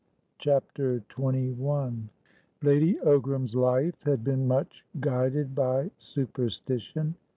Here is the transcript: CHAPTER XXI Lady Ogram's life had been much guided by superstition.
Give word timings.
CHAPTER 0.39 1.03
XXI 1.15 2.09
Lady 2.63 2.95
Ogram's 3.05 3.53
life 3.55 4.01
had 4.01 4.23
been 4.23 4.47
much 4.47 4.83
guided 4.99 5.53
by 5.53 5.91
superstition. 5.95 7.13